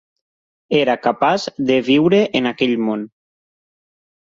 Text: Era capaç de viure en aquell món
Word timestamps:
Era 0.77 0.95
capaç 1.03 1.45
de 1.69 1.77
viure 1.91 2.23
en 2.41 2.51
aquell 2.55 2.75
món 2.89 3.07